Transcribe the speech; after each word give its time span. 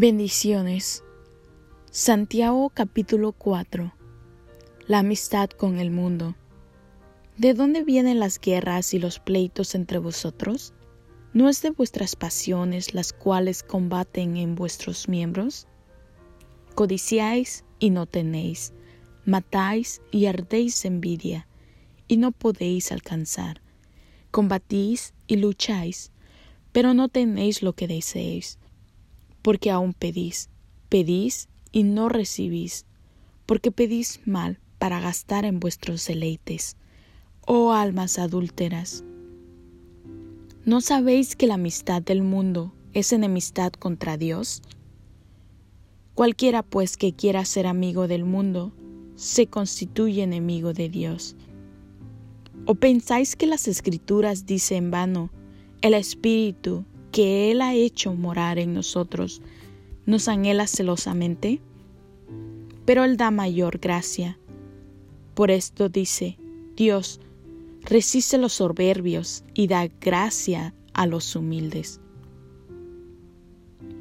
Bendiciones. 0.00 1.02
Santiago 1.90 2.70
capítulo 2.70 3.32
4. 3.32 3.92
La 4.86 5.00
amistad 5.00 5.50
con 5.50 5.80
el 5.80 5.90
mundo. 5.90 6.36
¿De 7.36 7.52
dónde 7.52 7.82
vienen 7.82 8.20
las 8.20 8.38
guerras 8.38 8.94
y 8.94 9.00
los 9.00 9.18
pleitos 9.18 9.74
entre 9.74 9.98
vosotros? 9.98 10.72
¿No 11.32 11.48
es 11.48 11.62
de 11.62 11.70
vuestras 11.70 12.14
pasiones 12.14 12.94
las 12.94 13.12
cuales 13.12 13.64
combaten 13.64 14.36
en 14.36 14.54
vuestros 14.54 15.08
miembros? 15.08 15.66
Codiciáis 16.76 17.64
y 17.80 17.90
no 17.90 18.06
tenéis, 18.06 18.74
matáis 19.24 20.00
y 20.12 20.26
ardéis 20.26 20.84
envidia, 20.84 21.48
y 22.06 22.18
no 22.18 22.30
podéis 22.30 22.92
alcanzar. 22.92 23.62
Combatís 24.30 25.12
y 25.26 25.38
lucháis, 25.38 26.12
pero 26.70 26.94
no 26.94 27.08
tenéis 27.08 27.64
lo 27.64 27.72
que 27.72 27.88
deseéis 27.88 28.60
porque 29.42 29.70
aún 29.70 29.92
pedís, 29.92 30.48
pedís 30.88 31.48
y 31.72 31.82
no 31.82 32.08
recibís, 32.08 32.86
porque 33.46 33.70
pedís 33.70 34.20
mal 34.26 34.58
para 34.78 35.00
gastar 35.00 35.44
en 35.44 35.60
vuestros 35.60 36.06
deleites. 36.06 36.76
Oh 37.46 37.72
almas 37.72 38.18
adúlteras, 38.18 39.04
¿no 40.64 40.80
sabéis 40.80 41.34
que 41.34 41.46
la 41.46 41.54
amistad 41.54 42.02
del 42.02 42.22
mundo 42.22 42.74
es 42.92 43.12
enemistad 43.12 43.72
contra 43.72 44.16
Dios? 44.16 44.62
Cualquiera 46.14 46.62
pues 46.62 46.96
que 46.96 47.14
quiera 47.14 47.44
ser 47.44 47.66
amigo 47.66 48.08
del 48.08 48.24
mundo, 48.24 48.72
se 49.14 49.46
constituye 49.46 50.22
enemigo 50.22 50.72
de 50.72 50.88
Dios. 50.88 51.36
¿O 52.66 52.74
pensáis 52.74 53.34
que 53.34 53.46
las 53.46 53.66
escrituras 53.66 54.44
dicen 54.44 54.84
en 54.84 54.90
vano, 54.90 55.30
el 55.80 55.94
Espíritu 55.94 56.84
que 57.12 57.50
Él 57.50 57.60
ha 57.62 57.74
hecho 57.74 58.14
morar 58.14 58.58
en 58.58 58.74
nosotros 58.74 59.42
nos 60.06 60.28
anhela 60.28 60.66
celosamente? 60.66 61.60
Pero 62.84 63.04
Él 63.04 63.16
da 63.16 63.30
mayor 63.30 63.78
gracia. 63.78 64.38
Por 65.34 65.50
esto 65.50 65.88
dice, 65.88 66.38
Dios, 66.76 67.20
resiste 67.82 68.38
los 68.38 68.54
soberbios 68.54 69.44
y 69.54 69.66
da 69.66 69.88
gracia 70.00 70.74
a 70.94 71.06
los 71.06 71.36
humildes. 71.36 72.00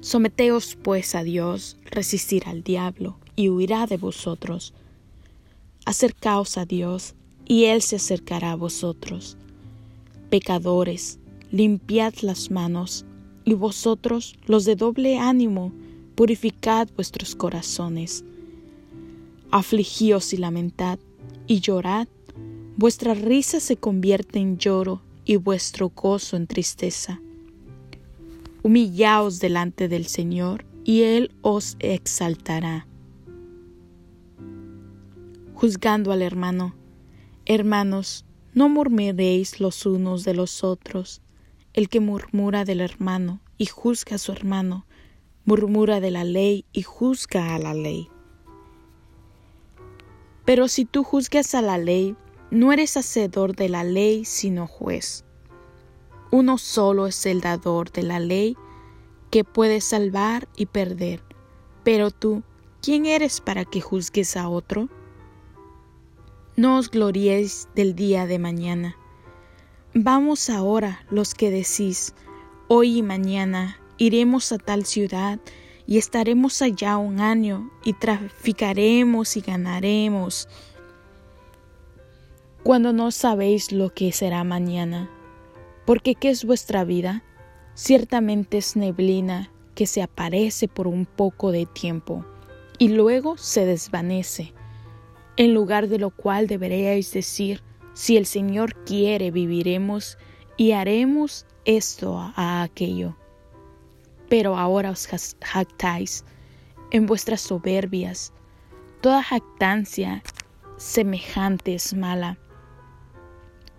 Someteos 0.00 0.76
pues 0.80 1.14
a 1.14 1.24
Dios, 1.24 1.76
resistir 1.84 2.44
al 2.46 2.62
diablo, 2.62 3.18
y 3.34 3.48
huirá 3.48 3.86
de 3.86 3.96
vosotros. 3.96 4.72
Acercaos 5.84 6.56
a 6.56 6.64
Dios, 6.64 7.14
y 7.44 7.64
Él 7.64 7.82
se 7.82 7.96
acercará 7.96 8.52
a 8.52 8.56
vosotros. 8.56 9.36
Pecadores, 10.30 11.18
limpiad 11.50 12.14
las 12.22 12.50
manos, 12.50 13.04
y 13.44 13.54
vosotros, 13.54 14.36
los 14.46 14.64
de 14.64 14.76
doble 14.76 15.18
ánimo, 15.18 15.72
purificad 16.14 16.88
vuestros 16.96 17.34
corazones. 17.34 18.24
Afligíos 19.50 20.32
y 20.32 20.36
lamentad, 20.36 20.98
y 21.46 21.60
llorad, 21.60 22.08
vuestra 22.76 23.14
risa 23.14 23.60
se 23.60 23.76
convierte 23.76 24.38
en 24.38 24.58
lloro, 24.58 25.02
y 25.24 25.36
vuestro 25.36 25.90
gozo 25.94 26.36
en 26.36 26.46
tristeza. 26.46 27.20
Humillaos 28.62 29.40
delante 29.40 29.88
del 29.88 30.06
Señor, 30.06 30.64
y 30.84 31.02
Él 31.02 31.30
os 31.42 31.76
exaltará. 31.80 32.86
Juzgando 35.54 36.12
al 36.12 36.22
hermano, 36.22 36.74
hermanos, 37.44 38.24
no 38.54 38.68
murmuréis 38.68 39.60
los 39.60 39.84
unos 39.86 40.24
de 40.24 40.34
los 40.34 40.64
otros, 40.64 41.20
el 41.78 41.88
que 41.88 42.00
murmura 42.00 42.64
del 42.64 42.80
hermano 42.80 43.38
y 43.56 43.66
juzga 43.66 44.16
a 44.16 44.18
su 44.18 44.32
hermano, 44.32 44.84
murmura 45.44 46.00
de 46.00 46.10
la 46.10 46.24
ley 46.24 46.64
y 46.72 46.82
juzga 46.82 47.54
a 47.54 47.58
la 47.60 47.72
ley. 47.72 48.10
Pero 50.44 50.66
si 50.66 50.84
tú 50.84 51.04
juzgas 51.04 51.54
a 51.54 51.62
la 51.62 51.78
ley, 51.78 52.16
no 52.50 52.72
eres 52.72 52.96
hacedor 52.96 53.54
de 53.54 53.68
la 53.68 53.84
ley, 53.84 54.24
sino 54.24 54.66
juez. 54.66 55.24
Uno 56.32 56.58
solo 56.58 57.06
es 57.06 57.24
el 57.26 57.42
dador 57.42 57.92
de 57.92 58.02
la 58.02 58.18
ley, 58.18 58.56
que 59.30 59.44
puede 59.44 59.80
salvar 59.80 60.48
y 60.56 60.66
perder. 60.66 61.22
Pero 61.84 62.10
tú, 62.10 62.42
¿quién 62.82 63.06
eres 63.06 63.40
para 63.40 63.64
que 63.64 63.80
juzgues 63.80 64.36
a 64.36 64.48
otro? 64.48 64.88
No 66.56 66.76
os 66.76 66.90
gloríéis 66.90 67.68
del 67.76 67.94
día 67.94 68.26
de 68.26 68.40
mañana 68.40 68.96
Vamos 70.00 70.48
ahora 70.48 71.04
los 71.10 71.34
que 71.34 71.50
decís, 71.50 72.14
hoy 72.68 72.98
y 72.98 73.02
mañana 73.02 73.80
iremos 73.96 74.52
a 74.52 74.58
tal 74.58 74.86
ciudad 74.86 75.40
y 75.88 75.98
estaremos 75.98 76.62
allá 76.62 76.98
un 76.98 77.18
año 77.18 77.68
y 77.82 77.94
traficaremos 77.94 79.36
y 79.36 79.40
ganaremos. 79.40 80.48
Cuando 82.62 82.92
no 82.92 83.10
sabéis 83.10 83.72
lo 83.72 83.92
que 83.92 84.12
será 84.12 84.44
mañana, 84.44 85.10
porque 85.84 86.14
¿qué 86.14 86.30
es 86.30 86.44
vuestra 86.44 86.84
vida? 86.84 87.24
Ciertamente 87.74 88.58
es 88.58 88.76
neblina 88.76 89.50
que 89.74 89.88
se 89.88 90.00
aparece 90.00 90.68
por 90.68 90.86
un 90.86 91.06
poco 91.06 91.50
de 91.50 91.66
tiempo 91.66 92.24
y 92.78 92.90
luego 92.90 93.36
se 93.36 93.66
desvanece, 93.66 94.52
en 95.36 95.54
lugar 95.54 95.88
de 95.88 95.98
lo 95.98 96.10
cual 96.10 96.46
deberíais 96.46 97.12
decir, 97.12 97.64
si 97.98 98.16
el 98.16 98.26
Señor 98.26 98.76
quiere, 98.84 99.32
viviremos 99.32 100.18
y 100.56 100.70
haremos 100.70 101.46
esto 101.64 102.16
a 102.36 102.62
aquello. 102.62 103.16
Pero 104.28 104.56
ahora 104.56 104.92
os 104.92 105.08
jactáis 105.40 106.24
en 106.92 107.06
vuestras 107.06 107.40
soberbias. 107.40 108.32
Toda 109.00 109.24
jactancia 109.24 110.22
semejante 110.76 111.74
es 111.74 111.92
mala. 111.92 112.38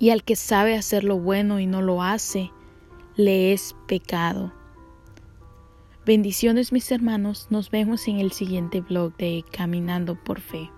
Y 0.00 0.10
al 0.10 0.24
que 0.24 0.34
sabe 0.34 0.74
hacer 0.74 1.04
lo 1.04 1.16
bueno 1.20 1.60
y 1.60 1.66
no 1.66 1.80
lo 1.80 2.02
hace, 2.02 2.50
le 3.14 3.52
es 3.52 3.76
pecado. 3.86 4.52
Bendiciones 6.04 6.72
mis 6.72 6.90
hermanos, 6.90 7.46
nos 7.50 7.70
vemos 7.70 8.08
en 8.08 8.18
el 8.18 8.32
siguiente 8.32 8.80
blog 8.80 9.16
de 9.18 9.44
Caminando 9.52 10.16
por 10.16 10.40
Fe. 10.40 10.68